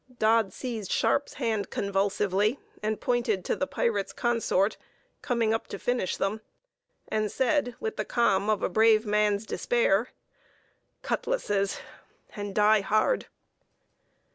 [0.17, 4.75] Dodd seized Sharpe's hand convulsively, and pointed to the pirate's consort
[5.21, 6.41] coming up to finish them;
[7.09, 10.09] and said, with the calm of a brave man's despair,
[11.03, 11.81] "Cutlasses!
[12.35, 13.27] and die hard!"